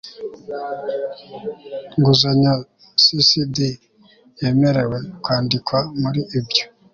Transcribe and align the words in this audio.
nguzanyo 1.97 2.53
CSD 3.01 3.57
yemerewe 4.39 4.97
kwandikwa 5.23 5.77
muri 6.01 6.21
ibyo 6.39 6.63